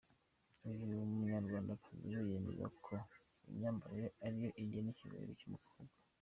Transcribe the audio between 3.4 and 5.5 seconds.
imyambarire ari yo igena icyubahiro